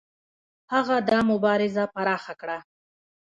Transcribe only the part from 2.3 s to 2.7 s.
کړه.